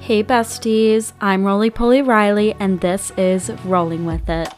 [0.00, 4.48] Hey besties, I'm Roly Poly Riley, and this is Rolling With It.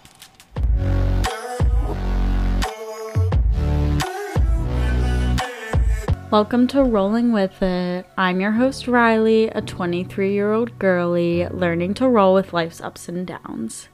[6.30, 8.06] Welcome to Rolling With It.
[8.16, 13.06] I'm your host Riley, a 23 year old girly learning to roll with life's ups
[13.10, 13.88] and downs.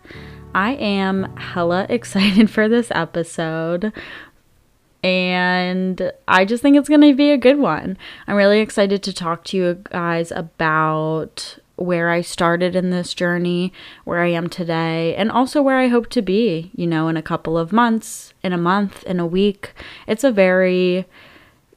[0.55, 3.93] I am hella excited for this episode
[5.09, 7.97] and I just think it's going to be a good one.
[8.27, 13.73] I'm really excited to talk to you guys about where I started in this journey,
[14.05, 17.23] where I am today, and also where I hope to be, you know, in a
[17.23, 19.73] couple of months, in a month, in a week.
[20.07, 21.07] It's a very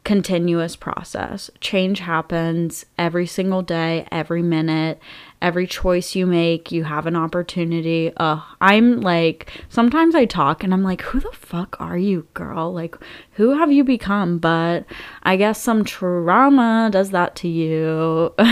[0.03, 1.51] continuous process.
[1.59, 4.99] Change happens every single day, every minute,
[5.41, 8.11] every choice you make, you have an opportunity.
[8.17, 12.73] Uh, I'm like, sometimes I talk and I'm like, who the fuck are you, girl?
[12.73, 12.95] Like,
[13.31, 14.37] who have you become?
[14.37, 14.85] But
[15.23, 18.33] I guess some trauma does that to you.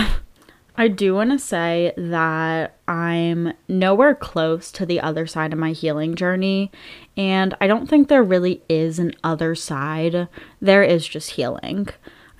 [0.80, 5.72] I do want to say that I'm nowhere close to the other side of my
[5.72, 6.72] healing journey,
[7.18, 10.26] and I don't think there really is an other side.
[10.58, 11.88] There is just healing.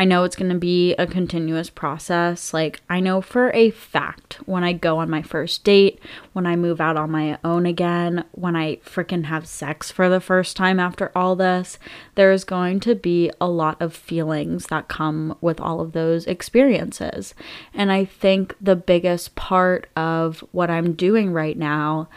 [0.00, 2.54] I know it's going to be a continuous process.
[2.54, 6.00] Like, I know for a fact when I go on my first date,
[6.32, 10.18] when I move out on my own again, when I freaking have sex for the
[10.18, 11.78] first time after all this,
[12.14, 16.26] there is going to be a lot of feelings that come with all of those
[16.26, 17.34] experiences.
[17.74, 22.08] And I think the biggest part of what I'm doing right now,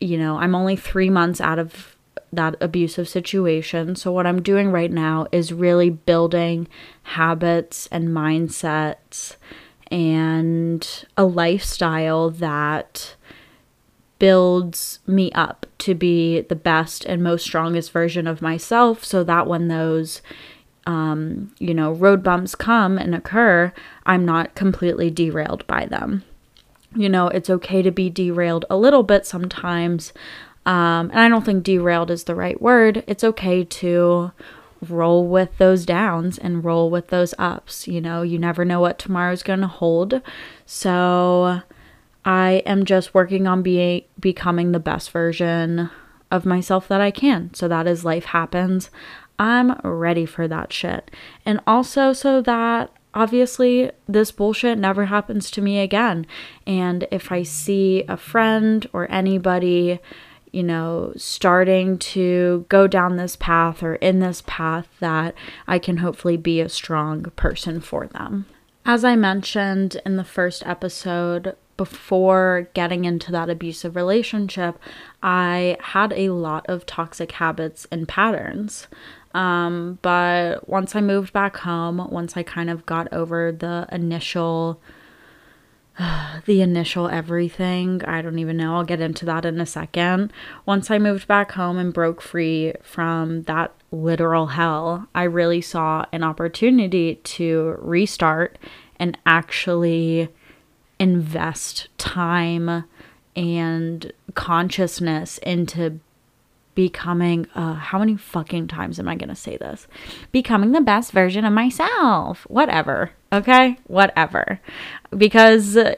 [0.00, 1.94] you know, I'm only three months out of
[2.32, 3.96] that abusive situation.
[3.96, 6.68] So, what I'm doing right now is really building
[7.02, 9.36] habits and mindsets
[9.90, 13.14] and a lifestyle that
[14.18, 19.48] builds me up to be the best and most strongest version of myself so that
[19.48, 20.22] when those
[20.86, 23.72] um, you know road bumps come and occur
[24.06, 26.22] i'm not completely derailed by them
[26.94, 30.12] you know it's okay to be derailed a little bit sometimes
[30.64, 33.02] um, and I don't think derailed is the right word.
[33.06, 34.32] It's okay to
[34.88, 37.86] roll with those downs and roll with those ups.
[37.88, 40.20] You know, you never know what tomorrow's going to hold.
[40.66, 41.62] So
[42.24, 45.90] I am just working on being becoming the best version
[46.30, 47.52] of myself that I can.
[47.54, 48.90] So that as life happens,
[49.38, 51.10] I'm ready for that shit.
[51.44, 56.26] And also so that obviously this bullshit never happens to me again.
[56.66, 60.00] And if I see a friend or anybody
[60.52, 65.34] you know, starting to go down this path or in this path that
[65.66, 68.46] I can hopefully be a strong person for them.
[68.84, 74.78] As I mentioned in the first episode, before getting into that abusive relationship,
[75.22, 78.88] I had a lot of toxic habits and patterns.
[79.34, 84.80] Um, but once I moved back home, once I kind of got over the initial
[86.46, 88.02] the initial everything.
[88.04, 88.76] I don't even know.
[88.76, 90.32] I'll get into that in a second.
[90.66, 96.06] Once I moved back home and broke free from that literal hell, I really saw
[96.12, 98.58] an opportunity to restart
[98.98, 100.28] and actually
[100.98, 102.84] invest time
[103.34, 105.98] and consciousness into
[106.74, 109.86] becoming uh how many fucking times am i going to say this
[110.30, 113.78] becoming the best version of myself whatever okay?
[113.86, 114.60] Whatever.
[115.16, 115.94] Because uh,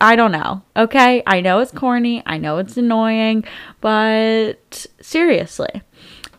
[0.00, 0.62] i don't know.
[0.76, 1.22] Okay?
[1.26, 2.22] I know it's corny.
[2.26, 3.44] I know it's annoying.
[3.80, 5.82] But seriously.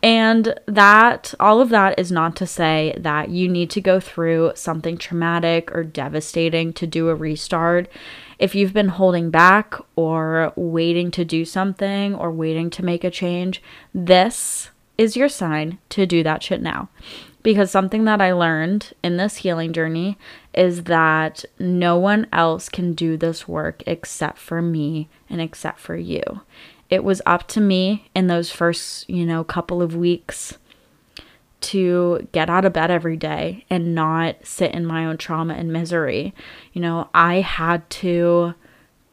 [0.02, 4.52] And that, all of that is not to say that you need to go through
[4.54, 7.88] something traumatic or devastating to do a restart.
[8.38, 13.10] If you've been holding back or waiting to do something or waiting to make a
[13.10, 13.60] change,
[13.92, 16.88] this is your sign to do that shit now.
[17.42, 20.18] Because something that I learned in this healing journey
[20.52, 25.96] is that no one else can do this work except for me and except for
[25.96, 26.42] you
[26.90, 30.56] it was up to me in those first, you know, couple of weeks
[31.60, 35.72] to get out of bed every day and not sit in my own trauma and
[35.72, 36.34] misery.
[36.72, 38.54] You know, I had to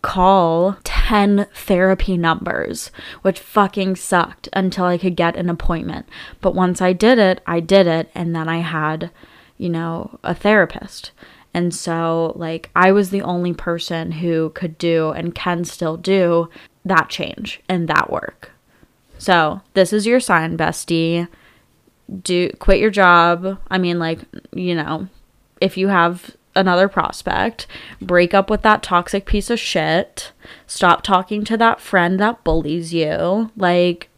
[0.06, 2.92] call 10 therapy numbers,
[3.24, 6.08] which fucking sucked until I could get an appointment.
[6.42, 9.10] But once I did it, I did it, and then I had,
[9.58, 11.10] you know, a therapist.
[11.56, 16.52] And so, like, I was the only person who could do and can still do
[16.86, 18.52] that change and that work.
[19.18, 21.28] So, this is your sign, bestie.
[22.22, 23.58] Do quit your job.
[23.70, 24.20] I mean, like,
[24.54, 25.08] you know,
[25.60, 27.68] if you have another prospect,
[28.02, 30.32] break up with that toxic piece of shit.
[30.68, 33.52] Stop talking to that friend that bullies you.
[33.56, 34.10] Like,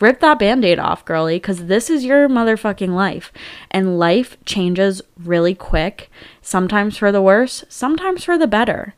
[0.00, 3.32] rip that band aid off, girly, because this is your motherfucking life.
[3.70, 8.94] And life changes really quick, sometimes for the worse, sometimes for the better.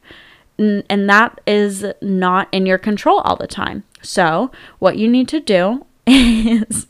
[0.58, 3.82] And that is not in your control all the time.
[4.02, 6.86] So, what you need to do is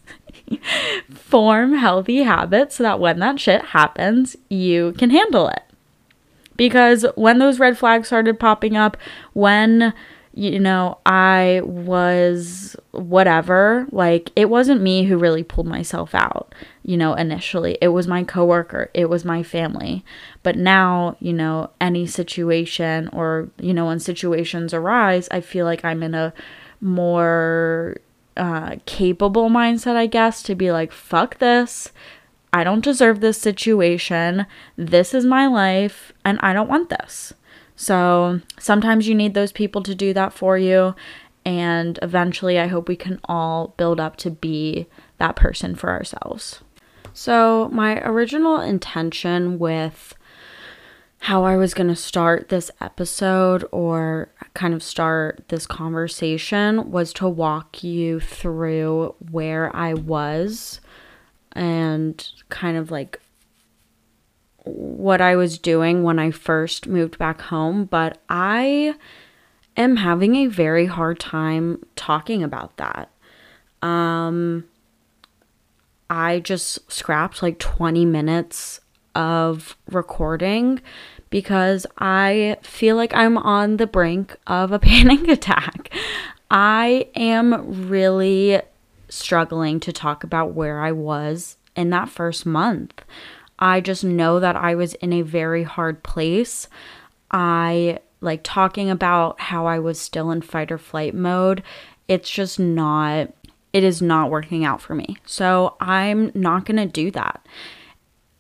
[1.11, 5.64] form healthy habits so that when that shit happens, you can handle it.
[6.57, 8.97] Because when those red flags started popping up,
[9.33, 9.93] when
[10.37, 13.87] you know, I was whatever.
[13.93, 17.79] Like, it wasn't me who really pulled myself out, you know, initially.
[17.81, 20.05] It was my coworker, it was my family.
[20.43, 25.85] But now, you know, any situation or, you know, when situations arise, I feel like
[25.85, 26.33] I'm in a
[26.81, 27.97] more
[28.37, 31.93] uh, capable mindset, I guess, to be like, fuck this.
[32.55, 34.47] I don't deserve this situation.
[34.77, 37.35] This is my life, and I don't want this.
[37.75, 40.95] So sometimes you need those people to do that for you.
[41.45, 44.87] And eventually, I hope we can all build up to be
[45.19, 46.61] that person for ourselves.
[47.13, 50.15] So, my original intention with
[51.19, 57.13] how I was going to start this episode or kind of start this conversation was
[57.15, 60.81] to walk you through where I was
[61.55, 63.21] and kind of like
[64.65, 68.95] what I was doing when I first moved back home, but I
[69.77, 73.11] am having a very hard time talking about that.
[73.83, 74.65] Um
[76.09, 78.81] I just scrapped like 20 minutes
[79.15, 80.81] of recording
[81.31, 85.93] because I feel like I'm on the brink of a panic attack.
[86.51, 88.61] I am really
[89.15, 93.03] struggling to talk about where I was in that first month.
[93.59, 96.69] I just know that I was in a very hard place.
[97.31, 101.63] I like talking about how I was still in fight or flight mode.
[102.09, 103.33] It's just not,
[103.73, 105.17] it is not working out for me.
[105.25, 107.47] So I'm not going to do that.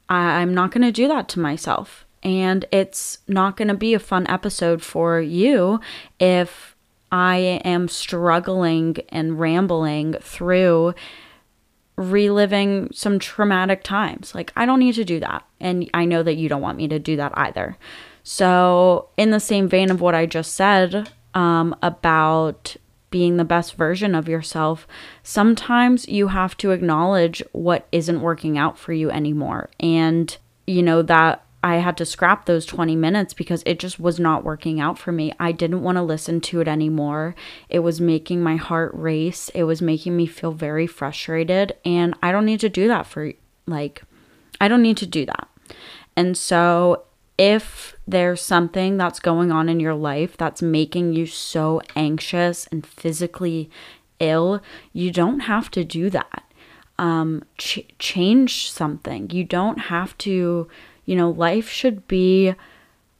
[0.09, 2.05] I'm not going to do that to myself.
[2.23, 5.81] And it's not going to be a fun episode for you
[6.19, 6.74] if
[7.14, 10.94] I am struggling and rambling through
[11.96, 14.34] reliving some traumatic times.
[14.34, 15.46] Like, I don't need to do that.
[15.61, 17.78] And I know that you don't want me to do that either.
[18.25, 22.75] So, in the same vein of what I just said um, about
[23.11, 24.88] being the best version of yourself,
[25.22, 29.70] sometimes you have to acknowledge what isn't working out for you anymore.
[29.78, 34.20] And, you know, that I had to scrap those 20 minutes because it just was
[34.20, 35.32] not working out for me.
[35.40, 37.34] I didn't want to listen to it anymore.
[37.70, 39.49] It was making my heart race.
[39.55, 41.75] It was making me feel very frustrated.
[41.82, 43.32] And I don't need to do that for,
[43.66, 44.02] like,
[44.61, 45.49] I don't need to do that.
[46.14, 47.05] And so,
[47.38, 52.87] if there's something that's going on in your life that's making you so anxious and
[52.87, 53.70] physically
[54.20, 54.61] ill,
[54.93, 56.43] you don't have to do that.
[56.99, 59.31] Um, ch- change something.
[59.31, 60.69] You don't have to
[61.04, 62.54] you know, life should be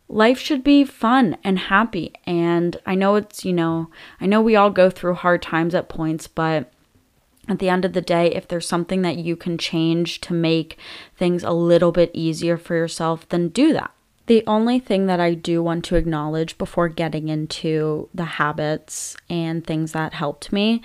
[0.08, 2.12] life should be fun and happy.
[2.26, 3.90] And I know it's, you know,
[4.20, 6.70] I know we all go through hard times at points, but
[7.48, 10.78] at the end of the day, if there's something that you can change to make
[11.16, 13.90] things a little bit easier for yourself, then do that.
[14.26, 19.66] The only thing that I do want to acknowledge before getting into the habits and
[19.66, 20.81] things that helped me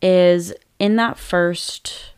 [0.00, 2.13] is in that first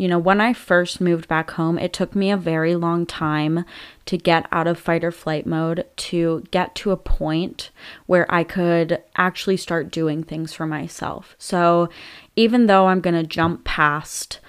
[0.00, 3.66] you know, when I first moved back home, it took me a very long time
[4.06, 7.70] to get out of fight or flight mode to get to a point
[8.06, 11.36] where I could actually start doing things for myself.
[11.36, 11.90] So,
[12.34, 14.40] even though I'm going to jump past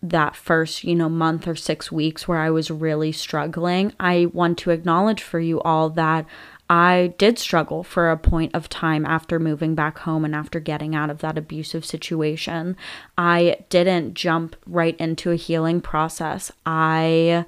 [0.00, 4.58] that first, you know, month or 6 weeks where I was really struggling, I want
[4.58, 6.24] to acknowledge for you all that
[6.70, 10.94] I did struggle for a point of time after moving back home and after getting
[10.94, 12.76] out of that abusive situation.
[13.18, 16.52] I didn't jump right into a healing process.
[16.64, 17.44] I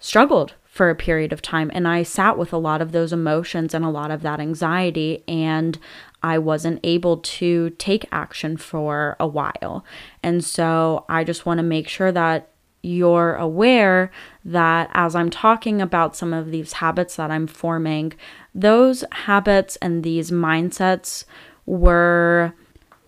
[0.00, 3.72] struggled for a period of time and I sat with a lot of those emotions
[3.72, 5.78] and a lot of that anxiety and
[6.22, 9.84] I wasn't able to take action for a while.
[10.24, 12.49] And so I just want to make sure that
[12.82, 14.10] you're aware
[14.44, 18.14] that as I'm talking about some of these habits that I'm forming,
[18.54, 21.24] those habits and these mindsets
[21.66, 22.54] were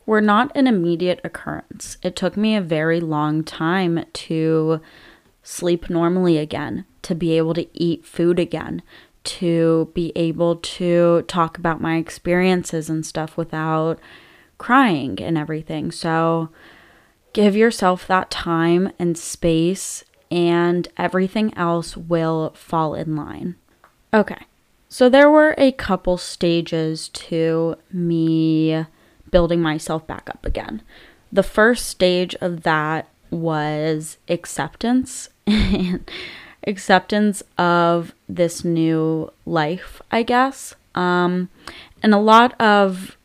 [0.05, 1.97] were not an immediate occurrence.
[2.02, 4.81] It took me a very long time to
[5.43, 8.83] sleep normally again, to be able to eat food again,
[9.25, 14.00] to be able to talk about my experiences and stuff without
[14.59, 15.91] crying and everything.
[15.91, 16.50] So
[17.33, 23.57] give yourself that time and space and everything else will fall in line.
[24.15, 24.47] Okay.
[24.89, 28.85] So there were a couple stages to me
[29.31, 30.83] building myself back up again.
[31.33, 36.11] the first stage of that was acceptance and
[36.67, 40.75] acceptance of this new life, I guess.
[40.95, 41.49] Um,
[42.03, 43.17] and a lot of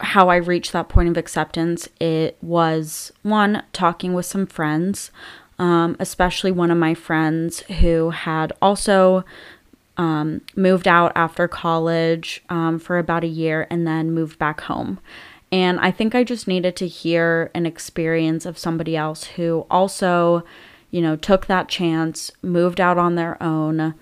[0.00, 5.10] how I reached that point of acceptance, it was one, talking with some friends,
[5.58, 9.24] um, especially one of my friends who had also
[9.96, 15.00] um, moved out after college um, for about a year and then moved back home.
[15.50, 20.44] And I think I just needed to hear an experience of somebody else who also,
[20.90, 23.94] you know, took that chance, moved out on their own,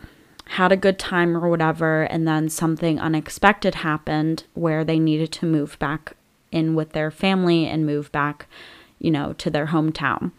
[0.50, 5.46] had a good time or whatever, and then something unexpected happened where they needed to
[5.46, 6.12] move back
[6.52, 8.46] in with their family and move back,
[8.98, 10.30] you know, to their hometown.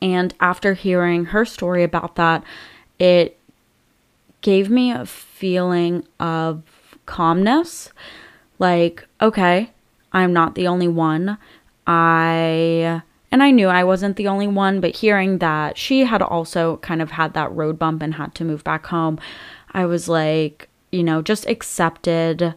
[0.00, 2.42] And after hearing her story about that,
[2.98, 3.38] it
[4.40, 6.62] gave me a feeling of
[7.06, 7.90] calmness.
[8.58, 9.70] Like, okay,
[10.12, 11.38] I'm not the only one.
[11.86, 13.02] I
[13.32, 17.00] and I knew I wasn't the only one, but hearing that she had also kind
[17.00, 19.18] of had that road bump and had to move back home,
[19.72, 22.54] I was like, you know, just accepted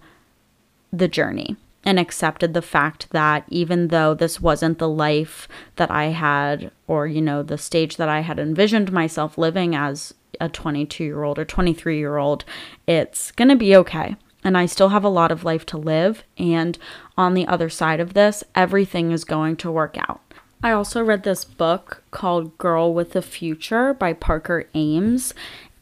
[0.92, 1.56] the journey
[1.86, 7.08] and accepted the fact that even though this wasn't the life that I had, or,
[7.08, 11.40] you know, the stage that I had envisioned myself living as a 22 year old
[11.40, 12.44] or 23 year old,
[12.86, 16.24] it's going to be okay and I still have a lot of life to live.
[16.38, 16.78] And
[17.18, 20.22] on the other side of this, everything is going to work out.
[20.66, 25.32] I also read this book called Girl with a Future by Parker Ames.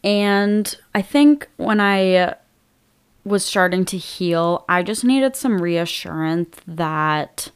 [0.04, 2.36] And I think when I
[3.24, 7.50] was starting to heal, I just needed some reassurance that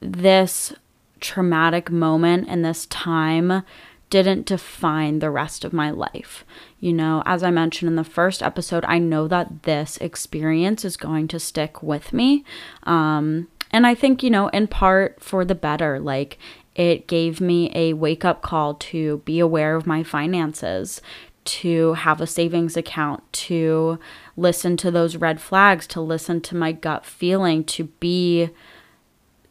[0.00, 0.74] this
[1.20, 3.62] traumatic moment and this time
[4.10, 6.44] didn't define the rest of my life.
[6.80, 10.96] You know, as I mentioned in the first episode, I know that this experience is
[10.96, 12.44] going to stick with me.
[12.82, 15.98] Um, and I think, you know, in part for the better.
[16.00, 16.38] Like,
[16.74, 21.02] it gave me a wake up call to be aware of my finances,
[21.44, 23.98] to have a savings account, to
[24.36, 28.50] listen to those red flags, to listen to my gut feeling, to be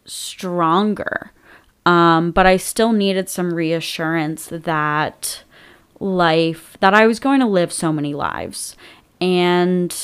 [0.06, 1.32] stronger
[1.88, 5.44] um, but I still needed some reassurance that
[6.02, 8.76] life, that I was going to live so many lives.
[9.22, 9.96] And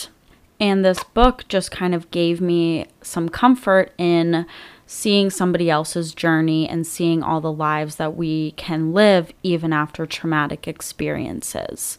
[0.63, 4.45] and this book just kind of gave me some comfort in
[4.85, 10.05] seeing somebody else's journey and seeing all the lives that we can live even after
[10.05, 11.97] traumatic experiences.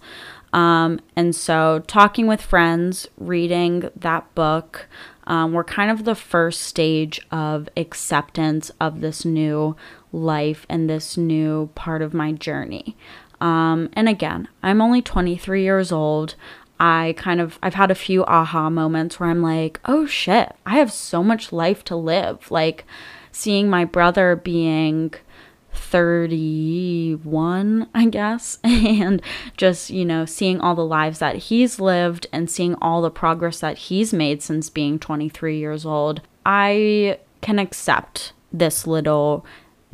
[0.54, 4.86] Um, and so, talking with friends, reading that book,
[5.26, 9.76] um, were kind of the first stage of acceptance of this new
[10.10, 12.96] life and this new part of my journey.
[13.42, 16.34] Um, and again, I'm only 23 years old.
[16.80, 20.78] I kind of I've had a few aha moments where I'm like, "Oh shit, I
[20.78, 22.84] have so much life to live." Like
[23.32, 25.14] seeing my brother being
[25.72, 29.20] 31, I guess, and
[29.56, 33.60] just, you know, seeing all the lives that he's lived and seeing all the progress
[33.60, 39.44] that he's made since being 23 years old, I can accept this little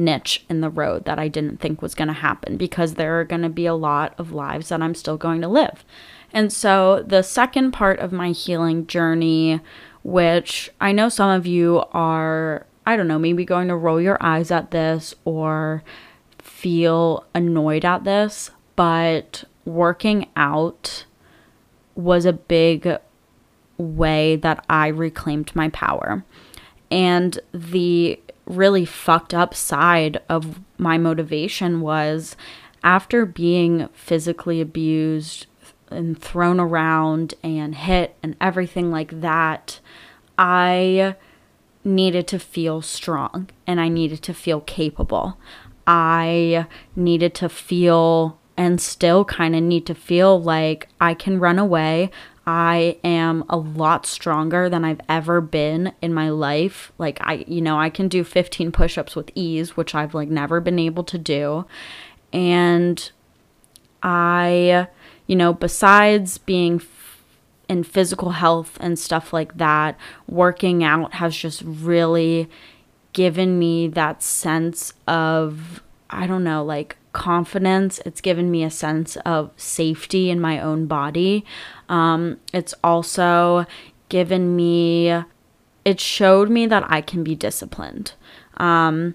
[0.01, 3.25] niche in the road that I didn't think was going to happen because there are
[3.25, 5.85] going to be a lot of lives that I'm still going to live.
[6.33, 9.61] And so the second part of my healing journey,
[10.03, 14.17] which I know some of you are I don't know, maybe going to roll your
[14.21, 15.85] eyes at this or
[16.39, 21.05] feel annoyed at this, but working out
[21.95, 22.97] was a big
[23.77, 26.25] way that I reclaimed my power.
[26.91, 28.19] And the
[28.51, 32.37] really fucked up side of my motivation was
[32.83, 35.47] after being physically abused
[35.91, 39.81] and thrown around and hit and everything like that,
[40.39, 41.17] I
[41.85, 45.39] needed to feel strong and I needed to feel capable.
[45.87, 51.59] I needed to feel and still kind of need to feel like I can run
[51.59, 52.11] away.
[52.53, 56.91] I am a lot stronger than I've ever been in my life.
[56.99, 60.61] Like I you know, I can do 15 push-ups with ease, which I've like never
[60.61, 61.65] been able to do.
[62.33, 63.09] And
[64.03, 64.89] I
[65.29, 66.83] you know, besides being
[67.69, 72.51] in physical health and stuff like that, working out has just really
[73.13, 78.01] given me that sense of, I don't know, like confidence.
[78.05, 81.45] It's given me a sense of safety in my own body.
[81.89, 83.67] Um, it's also
[84.09, 85.23] given me,
[85.85, 88.13] it showed me that I can be disciplined.
[88.57, 89.15] Um,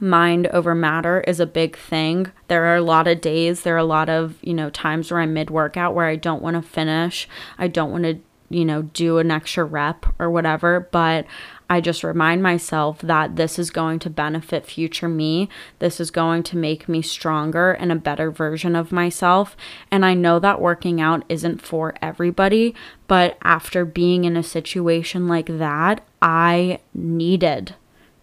[0.00, 2.32] mind over matter is a big thing.
[2.48, 5.20] There are a lot of days, there are a lot of, you know, times where
[5.20, 7.28] I'm mid workout where I don't want to finish.
[7.58, 8.18] I don't want to,
[8.50, 11.26] you know, do an extra rep or whatever, but
[11.74, 15.48] I just remind myself that this is going to benefit future me.
[15.80, 19.56] This is going to make me stronger and a better version of myself.
[19.90, 22.76] And I know that working out isn't for everybody,
[23.08, 27.74] but after being in a situation like that, I needed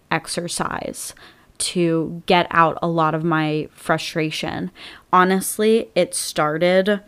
[0.10, 1.14] exercise
[1.58, 4.72] to get out a lot of my frustration.
[5.12, 7.02] Honestly, it started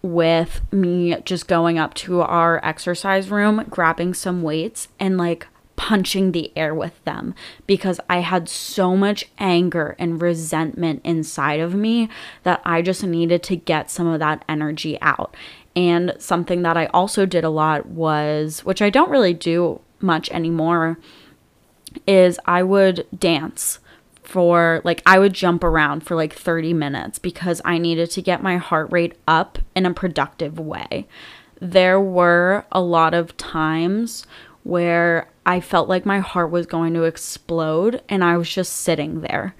[0.00, 6.32] with me just going up to our exercise room, grabbing some weights, and like punching
[6.32, 7.34] the air with them
[7.66, 12.08] because I had so much anger and resentment inside of me
[12.42, 15.34] that I just needed to get some of that energy out.
[15.74, 20.30] And something that I also did a lot was, which I don't really do much
[20.30, 20.98] anymore,
[22.06, 23.78] is I would dance
[24.22, 28.42] for like I would jump around for like 30 minutes because I needed to get
[28.42, 31.06] my heart rate up in a productive way.
[31.60, 34.26] There were a lot of times
[34.62, 39.20] where I felt like my heart was going to explode and I was just sitting
[39.20, 39.54] there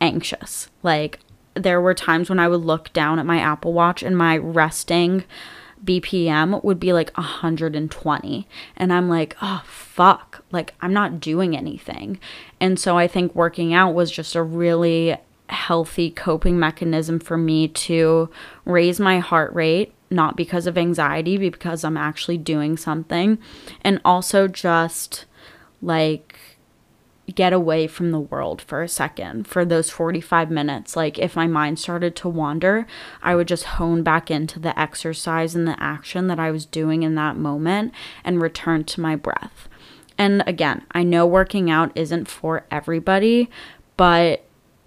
[0.00, 0.68] anxious.
[0.82, 1.20] Like
[1.54, 5.24] there were times when I would look down at my Apple Watch and my resting
[5.84, 8.48] BPM would be like 120.
[8.76, 10.44] And I'm like, oh, fuck.
[10.50, 12.18] Like, I'm not doing anything.
[12.60, 15.16] And so I think working out was just a really
[15.48, 18.30] healthy coping mechanism for me to
[18.64, 23.38] raise my heart rate, not because of anxiety, but because I'm actually doing something.
[23.82, 25.26] And also just
[25.82, 26.38] like
[27.34, 30.94] get away from the world for a second for those 45 minutes.
[30.94, 32.86] Like, if my mind started to wander,
[33.22, 37.02] I would just hone back into the exercise and the action that I was doing
[37.02, 39.68] in that moment and return to my breath.
[40.18, 43.50] And again, I know working out isn't for everybody,
[43.96, 44.43] but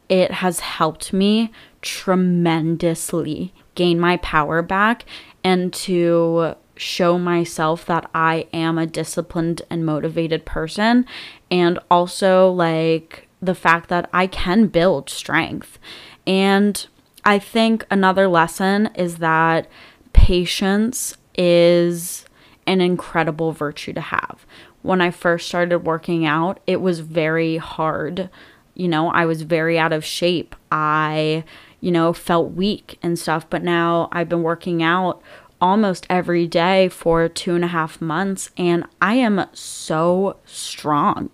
[0.09, 5.05] it has helped me tremendously gain my power back
[5.43, 11.05] and to show myself that I am a disciplined and motivated person
[11.49, 15.79] and also like the fact that I can build strength.
[16.25, 16.85] And
[17.23, 19.67] I think another lesson is that
[20.13, 22.25] patience is
[22.65, 24.45] an incredible virtue to have.
[24.81, 28.29] When I first started working out, it was very hard.
[28.77, 30.55] You know, I was very out of shape.
[30.71, 31.43] I,
[31.81, 33.49] you know, felt weak and stuff.
[33.49, 35.21] But now I've been working out
[35.59, 41.31] almost every day for two and a half months and I am so strong.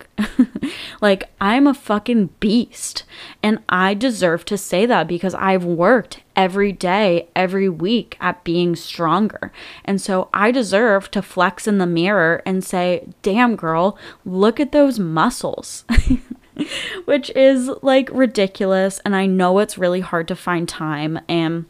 [1.01, 3.03] like, I'm a fucking beast.
[3.41, 8.75] And I deserve to say that because I've worked every day, every week at being
[8.77, 9.51] stronger.
[9.83, 14.71] And so I deserve to flex in the mirror and say, damn, girl, look at
[14.71, 15.83] those muscles.
[17.05, 18.99] Which is like ridiculous.
[19.05, 21.19] And I know it's really hard to find time.
[21.27, 21.65] And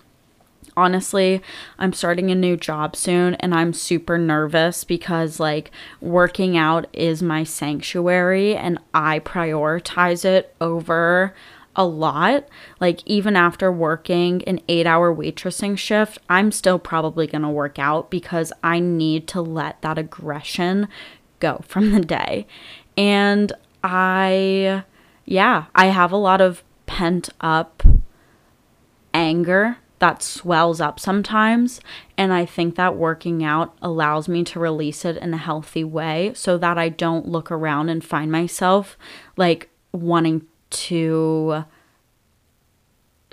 [0.75, 1.41] honestly,
[1.77, 7.21] I'm starting a new job soon and I'm super nervous because like working out is
[7.21, 11.33] my sanctuary and I prioritize it over
[11.75, 12.47] a lot.
[12.79, 18.53] Like even after working an 8-hour waitressing shift, I'm still probably to work out because
[18.63, 20.87] I need to let that aggression
[21.39, 22.47] go from the day.
[22.95, 23.51] And
[23.83, 24.83] I
[25.25, 27.83] yeah, I have a lot of pent up
[29.13, 31.79] anger that swells up sometimes.
[32.17, 36.33] And I think that working out allows me to release it in a healthy way
[36.35, 38.97] so that I don't look around and find myself
[39.37, 41.63] like wanting to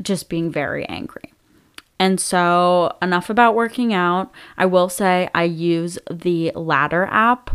[0.00, 1.32] just being very angry.
[1.98, 4.32] And so, enough about working out.
[4.56, 7.50] I will say I use the Ladder app.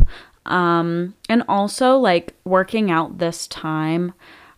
[0.46, 4.14] Um, and also, like working out this time,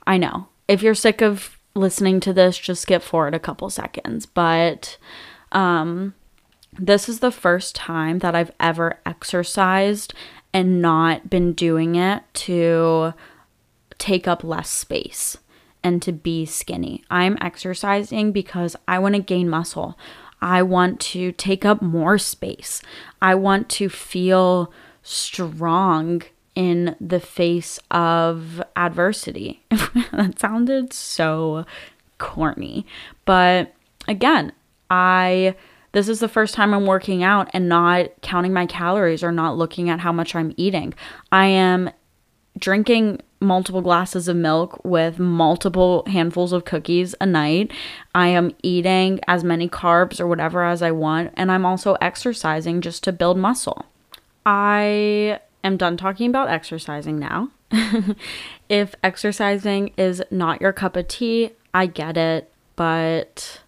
[0.06, 4.26] I know if you're sick of listening to this, just skip forward a couple seconds.
[4.26, 4.98] But
[5.52, 6.14] um,
[6.78, 10.14] this is the first time that I've ever exercised
[10.52, 13.14] and not been doing it to
[13.98, 15.36] take up less space
[15.82, 17.04] and to be skinny.
[17.10, 19.98] I'm exercising because I want to gain muscle.
[20.40, 22.80] I want to take up more space.
[23.20, 24.72] I want to feel
[25.08, 26.22] strong
[26.54, 29.62] in the face of adversity.
[29.70, 31.64] that sounded so
[32.18, 32.84] corny.
[33.24, 33.74] But
[34.06, 34.52] again,
[34.90, 35.54] I
[35.92, 39.56] this is the first time I'm working out and not counting my calories or not
[39.56, 40.92] looking at how much I'm eating.
[41.32, 41.90] I am
[42.58, 47.72] drinking multiple glasses of milk with multiple handfuls of cookies a night.
[48.14, 52.80] I am eating as many carbs or whatever as I want, and I'm also exercising
[52.80, 53.86] just to build muscle.
[54.50, 57.50] I am done talking about exercising now.
[58.70, 62.50] if exercising is not your cup of tea, I get it.
[62.74, 63.60] But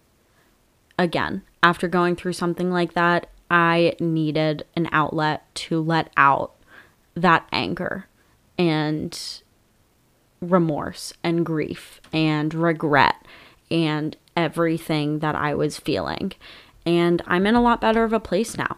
[0.97, 6.55] again, after going through something like that, I needed an outlet to let out
[7.13, 8.07] that anger
[8.57, 9.19] and
[10.39, 13.23] remorse and grief and regret
[13.69, 16.33] and everything that I was feeling.
[16.87, 18.77] And I'm in a lot better of a place now.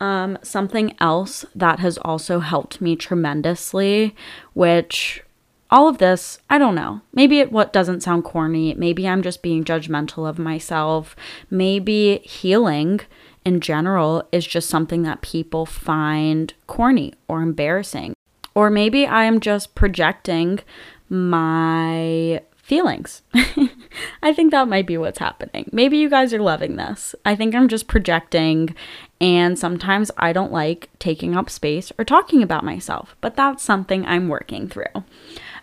[0.00, 4.14] Um, something else that has also helped me tremendously,
[4.54, 5.22] which
[5.70, 7.02] all of this, I don't know.
[7.12, 8.74] Maybe it what doesn't sound corny.
[8.74, 11.14] Maybe I'm just being judgmental of myself.
[11.50, 13.00] Maybe healing
[13.44, 18.14] in general is just something that people find corny or embarrassing.
[18.54, 20.60] Or maybe I am just projecting
[21.08, 23.22] my feelings.
[24.22, 25.68] I think that might be what's happening.
[25.72, 27.14] Maybe you guys are loving this.
[27.24, 28.74] I think I'm just projecting,
[29.20, 34.04] and sometimes I don't like taking up space or talking about myself, but that's something
[34.06, 35.04] I'm working through.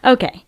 [0.04, 0.46] Okay.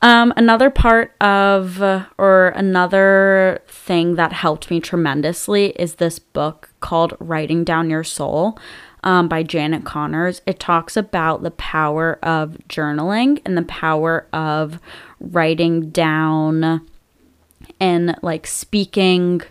[0.00, 1.82] Um, another part of,
[2.18, 8.56] or another thing that helped me tremendously is this book called Writing Down Your Soul
[9.02, 10.40] um, by Janet Connors.
[10.46, 14.78] It talks about the power of journaling and the power of
[15.20, 16.86] writing down
[17.80, 19.42] and like speaking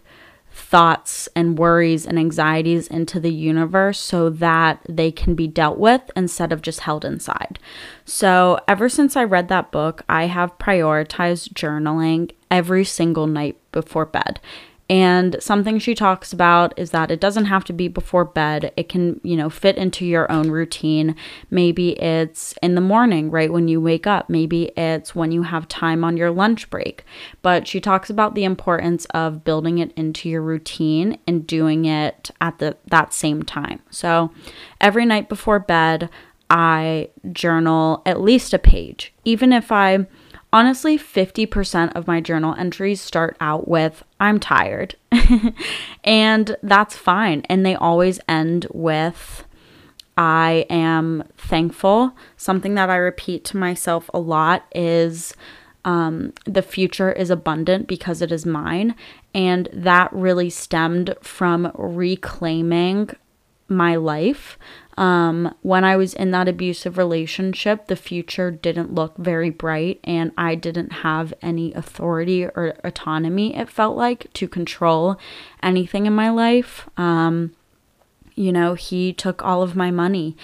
[0.58, 6.02] thoughts and worries and anxieties into the universe so that they can be dealt with
[6.16, 7.60] instead of just held inside.
[8.06, 14.06] So, ever since I read that book, I have prioritized journaling every single night before
[14.06, 14.40] bed.
[14.90, 18.72] And something she talks about is that it doesn't have to be before bed.
[18.78, 21.16] It can, you know, fit into your own routine.
[21.50, 24.30] Maybe it's in the morning, right when you wake up.
[24.30, 27.04] Maybe it's when you have time on your lunch break.
[27.42, 32.32] But she talks about the importance of building it into your routine and doing it
[32.40, 33.82] at the that same time.
[33.90, 34.32] So,
[34.80, 36.10] every night before bed,
[36.50, 39.14] I journal at least a page.
[39.26, 40.08] Even if I
[40.54, 44.96] Honestly, 50% of my journal entries start out with, I'm tired.
[46.04, 47.42] and that's fine.
[47.50, 49.46] And they always end with,
[50.16, 52.16] I am thankful.
[52.38, 55.36] Something that I repeat to myself a lot is,
[55.84, 58.96] um, the future is abundant because it is mine.
[59.34, 63.10] And that really stemmed from reclaiming
[63.68, 64.58] my life
[64.98, 70.32] um, when I was in that abusive relationship, the future didn't look very bright, and
[70.38, 75.20] I didn't have any authority or autonomy, it felt like, to control
[75.62, 76.90] anything in my life.
[76.98, 77.54] Um,
[78.34, 80.36] you know, he took all of my money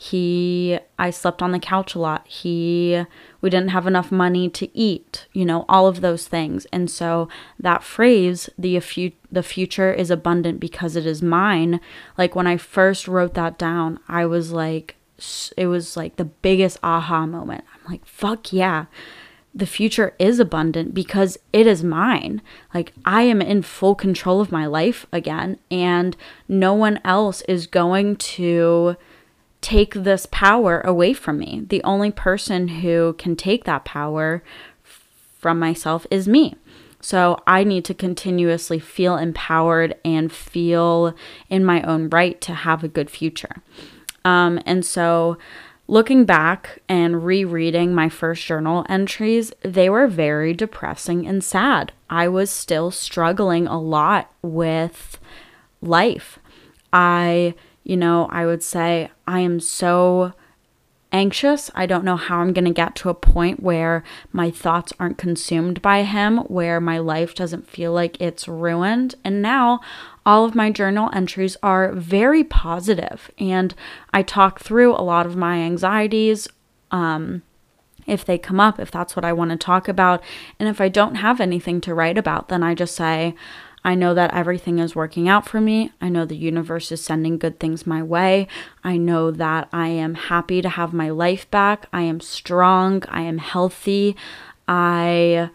[0.00, 2.26] he i slept on the couch a lot.
[2.28, 3.04] He
[3.40, 6.66] we didn't have enough money to eat you know all of those things.
[6.72, 11.80] And so that phrase the fu- the future is abundant because it is mine
[12.16, 14.96] like when i first wrote that down i was like
[15.56, 17.64] it was like the biggest aha moment.
[17.74, 18.86] I'm like fuck yeah.
[19.54, 22.42] The future is abundant because it is mine.
[22.72, 27.66] Like, I am in full control of my life again, and no one else is
[27.66, 28.96] going to
[29.60, 31.64] take this power away from me.
[31.68, 34.42] The only person who can take that power
[35.38, 36.54] from myself is me.
[37.00, 41.14] So I need to continuously feel empowered and feel
[41.48, 43.62] in my own right to have a good future.
[44.24, 45.38] Um, and so
[45.86, 51.92] looking back and rereading my first journal entries, they were very depressing and sad.
[52.10, 55.18] I was still struggling a lot with
[55.80, 56.38] life.
[56.92, 57.54] I
[57.88, 60.34] you know, I would say I am so
[61.10, 61.70] anxious.
[61.74, 65.16] I don't know how I'm going to get to a point where my thoughts aren't
[65.16, 69.14] consumed by him, where my life doesn't feel like it's ruined.
[69.24, 69.80] And now
[70.26, 73.74] all of my journal entries are very positive, and
[74.12, 76.46] I talk through a lot of my anxieties.
[76.90, 77.42] Um,
[78.06, 80.22] if they come up, if that's what I want to talk about.
[80.58, 83.34] And if I don't have anything to write about, then I just say,
[83.84, 85.92] I know that everything is working out for me.
[86.00, 88.48] I know the universe is sending good things my way.
[88.82, 91.86] I know that I am happy to have my life back.
[91.92, 93.02] I am strong.
[93.08, 94.16] I am healthy.
[94.66, 95.50] I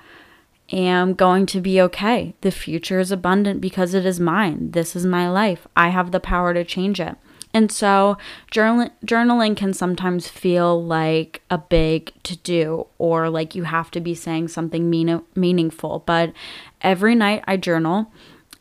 [0.71, 2.33] am going to be okay.
[2.41, 4.71] The future is abundant because it is mine.
[4.71, 5.67] This is my life.
[5.75, 7.15] I have the power to change it.
[7.53, 8.17] And so
[8.49, 13.99] journal- journaling can sometimes feel like a big to do or like you have to
[13.99, 16.03] be saying something mean- meaningful.
[16.05, 16.33] But
[16.81, 18.11] every night I journal.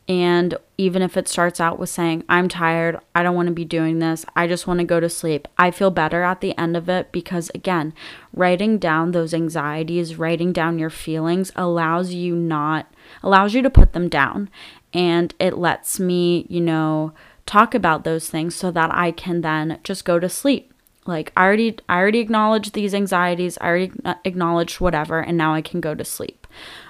[0.07, 3.63] And even if it starts out with saying, I'm tired, I don't want to be
[3.63, 6.75] doing this, I just want to go to sleep, I feel better at the end
[6.75, 7.93] of it because, again,
[8.33, 13.93] writing down those anxieties, writing down your feelings allows you not, allows you to put
[13.93, 14.49] them down.
[14.93, 17.13] And it lets me, you know,
[17.45, 20.73] talk about those things so that I can then just go to sleep.
[21.05, 23.91] Like I already I already acknowledged these anxieties, I already
[24.23, 26.47] acknowledged whatever and now I can go to sleep.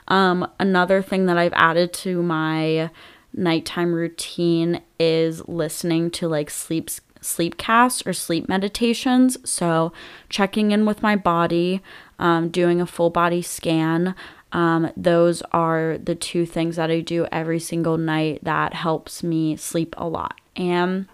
[0.07, 2.91] Um another thing that I've added to my
[3.33, 6.89] nighttime routine is listening to like sleep
[7.25, 9.37] sleep casts or sleep meditations.
[9.49, 9.93] So,
[10.29, 11.81] checking in with my body,
[12.19, 14.15] um, doing a full body scan.
[14.51, 19.55] Um, those are the two things that I do every single night that helps me
[19.55, 20.39] sleep a lot.
[20.55, 21.07] And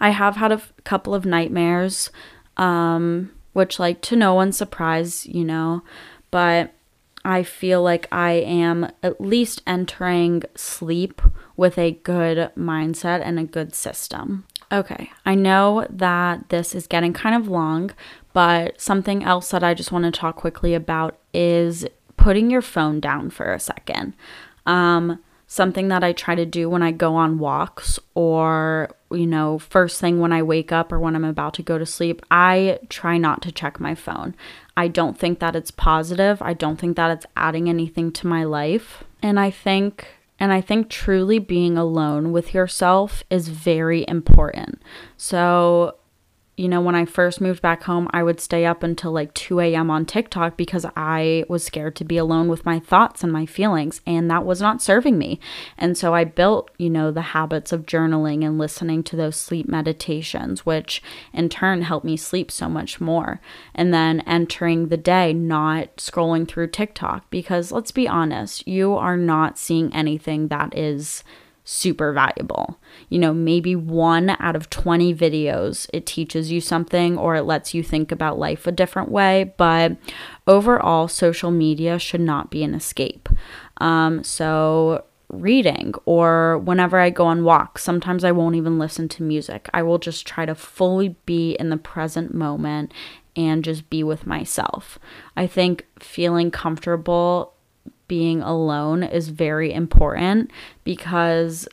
[0.00, 2.10] I have had a f- couple of nightmares,
[2.56, 5.82] um, which, like, to no one's surprise, you know,
[6.30, 6.72] but
[7.24, 11.20] I feel like I am at least entering sleep
[11.56, 14.46] with a good mindset and a good system.
[14.72, 17.90] Okay, I know that this is getting kind of long,
[18.32, 23.00] but something else that I just want to talk quickly about is putting your phone
[23.00, 24.14] down for a second.
[24.66, 25.18] Um,
[25.50, 30.00] something that I try to do when I go on walks or, you know, first
[30.00, 33.18] thing when I wake up or when I'm about to go to sleep, I try
[33.18, 34.36] not to check my phone.
[34.76, 36.40] I don't think that it's positive.
[36.40, 39.02] I don't think that it's adding anything to my life.
[39.24, 40.06] And I think
[40.38, 44.80] and I think truly being alone with yourself is very important.
[45.16, 45.96] So,
[46.60, 49.60] you know, when I first moved back home, I would stay up until like 2
[49.60, 49.90] a.m.
[49.90, 54.02] on TikTok because I was scared to be alone with my thoughts and my feelings,
[54.06, 55.40] and that was not serving me.
[55.78, 59.70] And so I built, you know, the habits of journaling and listening to those sleep
[59.70, 63.40] meditations, which in turn helped me sleep so much more.
[63.74, 69.16] And then entering the day, not scrolling through TikTok because let's be honest, you are
[69.16, 71.24] not seeing anything that is
[71.70, 72.80] super valuable.
[73.10, 77.72] You know, maybe one out of 20 videos, it teaches you something or it lets
[77.72, 79.54] you think about life a different way.
[79.56, 79.96] But
[80.48, 83.28] overall, social media should not be an escape.
[83.80, 89.22] Um, so, reading or whenever I go on walks, sometimes I won't even listen to
[89.22, 89.70] music.
[89.72, 92.92] I will just try to fully be in the present moment
[93.36, 94.98] and just be with myself.
[95.36, 97.54] I think feeling comfortable
[98.10, 100.50] being alone is very important
[100.82, 101.68] because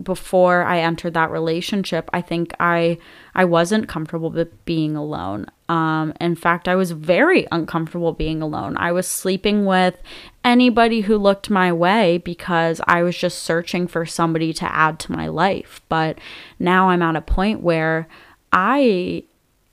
[0.00, 2.98] before I entered that relationship, I think I
[3.34, 5.46] I wasn't comfortable with being alone.
[5.68, 8.76] Um, in fact, I was very uncomfortable being alone.
[8.76, 10.00] I was sleeping with
[10.44, 15.12] anybody who looked my way because I was just searching for somebody to add to
[15.12, 15.80] my life.
[15.88, 16.20] But
[16.60, 18.06] now I'm at a point where
[18.52, 19.24] I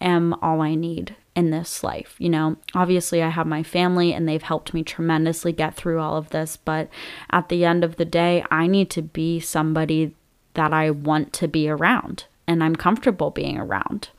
[0.02, 2.15] am all I need in this life.
[2.19, 6.17] You know, obviously, I have my family and they've helped me tremendously get through all
[6.17, 6.58] of this.
[6.58, 6.89] But
[7.32, 10.15] at the end of the day, I need to be somebody
[10.54, 14.10] that I want to be around and I'm comfortable being around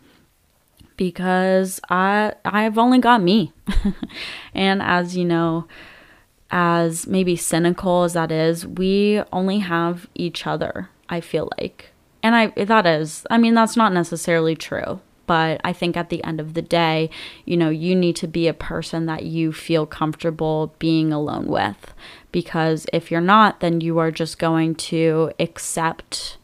[0.96, 3.52] because I I've only got me.
[4.54, 5.66] and as you know,
[6.50, 11.90] as maybe cynical as that is, we only have each other, I feel like.
[12.22, 15.00] And I that is, I mean that's not necessarily true.
[15.26, 17.10] But I think at the end of the day,
[17.44, 21.94] you know, you need to be a person that you feel comfortable being alone with.
[22.32, 26.38] Because if you're not, then you are just going to accept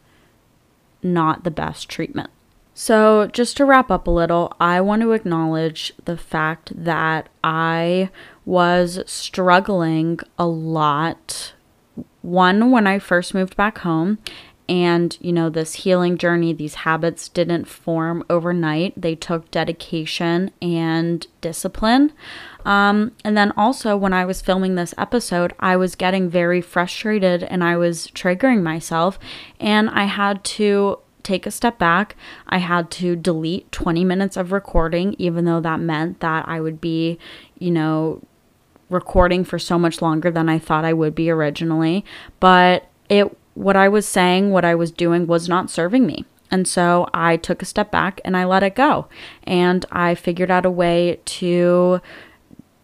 [1.03, 2.31] not the best treatment.
[2.73, 8.09] So, just to wrap up a little, I want to acknowledge the fact that I
[8.47, 11.53] was struggling a lot.
[12.23, 14.19] One, when I first moved back home,
[14.71, 18.93] and, you know, this healing journey, these habits didn't form overnight.
[18.97, 22.13] They took dedication and discipline.
[22.65, 27.43] Um, and then also, when I was filming this episode, I was getting very frustrated
[27.43, 29.19] and I was triggering myself.
[29.59, 32.15] And I had to take a step back.
[32.47, 36.81] I had to delete 20 minutes of recording, even though that meant that I would
[36.81, 37.19] be,
[37.59, 38.23] you know,
[38.89, 42.05] recording for so much longer than I thought I would be originally.
[42.39, 46.25] But it what I was saying, what I was doing was not serving me.
[46.51, 49.07] And so I took a step back and I let it go.
[49.45, 52.01] And I figured out a way to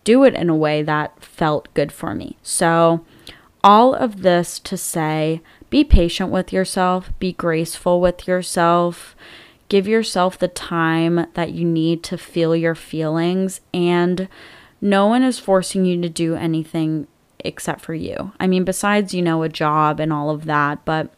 [0.04, 2.36] do it in a way that felt good for me.
[2.42, 3.04] So,
[3.64, 9.16] all of this to say be patient with yourself, be graceful with yourself,
[9.68, 14.28] give yourself the time that you need to feel your feelings, and
[14.80, 17.08] no one is forcing you to do anything
[17.40, 18.32] except for you.
[18.40, 21.12] I mean, besides, you know, a job and all of that, but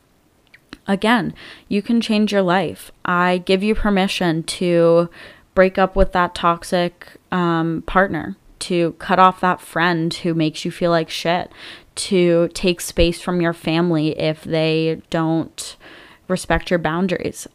[0.87, 1.35] again,
[1.69, 2.91] you can change your life.
[3.05, 5.11] I give you permission to
[5.55, 10.71] break up with that toxic um, partner, to cut off that friend who makes you
[10.71, 11.51] feel like shit,
[11.95, 15.77] to take space from your family if they don't
[16.29, 17.49] respect your boundaries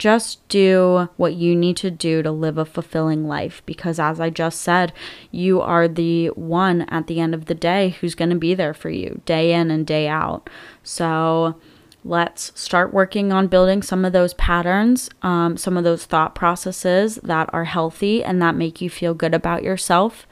[0.00, 3.62] just do what you need to do to live a fulfilling life.
[3.66, 4.92] Because as i just said
[5.30, 8.72] you are the one at the end of the day who's going to be there
[8.72, 10.48] for you day in and day out.
[10.82, 11.54] So
[12.02, 17.16] let's start working on building some of those patterns um, some of those thought processes
[17.16, 20.26] that are healthy and that make you feel good about yourself.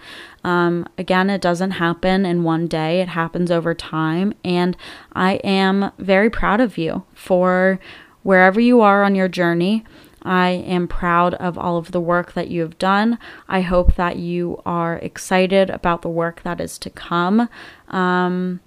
[0.44, 4.32] Um, again, it doesn't happen in one day, it happens over time.
[4.42, 4.78] And
[5.12, 7.78] I am very proud of you for
[8.22, 9.84] wherever you are on your journey,
[10.22, 13.18] I am proud of all of the work that you have done.
[13.48, 17.48] I hope that you are excited about the work that is to come.
[17.88, 18.60] Um,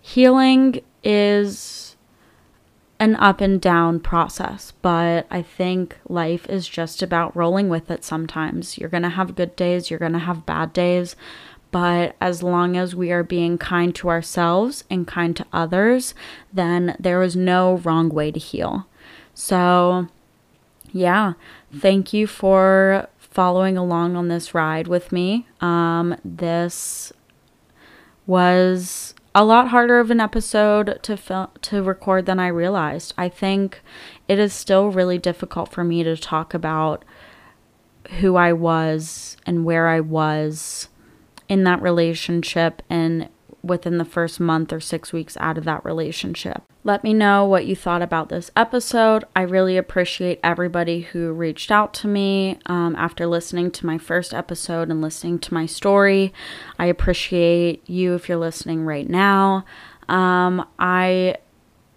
[0.00, 1.96] healing is
[3.00, 8.02] an up and down process, but I think life is just about rolling with it
[8.02, 8.76] sometimes.
[8.76, 11.14] You're going to have good days, you're going to have bad days,
[11.70, 16.14] but as long as we are being kind to ourselves and kind to others,
[16.52, 18.86] then there is no wrong way to heal.
[19.34, 20.08] So,
[20.92, 21.34] yeah,
[21.72, 25.46] thank you for following along on this ride with me.
[25.60, 27.12] Um, this
[28.26, 33.14] was a lot harder of an episode to fil- to record than I realized.
[33.16, 33.80] I think
[34.26, 37.04] it is still really difficult for me to talk about
[38.20, 40.88] who I was and where I was
[41.48, 43.28] in that relationship and
[43.62, 46.62] within the first month or six weeks out of that relationship.
[46.84, 49.24] Let me know what you thought about this episode.
[49.34, 54.32] I really appreciate everybody who reached out to me um, after listening to my first
[54.32, 56.32] episode and listening to my story.
[56.78, 59.64] I appreciate you if you're listening right now.
[60.08, 61.36] Um, I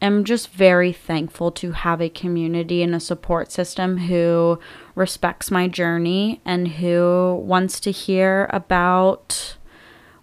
[0.02, 4.60] am just very thankful to have a community and a support system who
[4.96, 9.56] respects my journey and who wants to hear about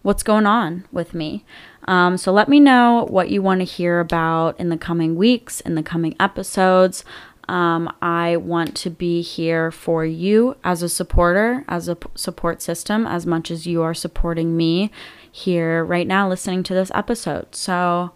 [0.03, 1.45] what's going on with me.
[1.87, 5.61] Um, so let me know what you want to hear about in the coming weeks,
[5.61, 7.05] in the coming episodes.
[7.49, 12.61] Um, I want to be here for you as a supporter, as a p- support
[12.61, 14.91] system, as much as you are supporting me
[15.33, 17.55] here right now listening to this episode.
[17.55, 18.11] So,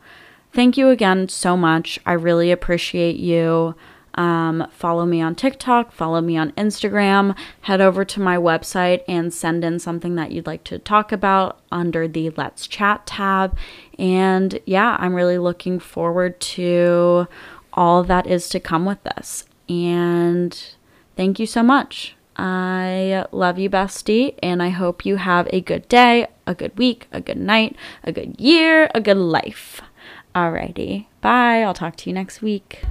[0.53, 1.99] thank you again so much.
[2.05, 3.75] I really appreciate you.
[4.14, 9.33] Um, follow me on TikTok, follow me on Instagram, head over to my website and
[9.33, 13.57] send in something that you'd like to talk about under the Let's Chat tab.
[13.98, 17.27] And yeah, I'm really looking forward to
[17.72, 19.46] all that is to come with this.
[19.68, 20.62] And
[21.16, 22.14] thank you so much.
[22.37, 27.07] I love you, bestie, and I hope you have a good day, a good week,
[27.12, 29.83] a good night, a good year, a good life.
[30.35, 31.62] Alrighty, bye.
[31.62, 32.83] I'll talk to you next week.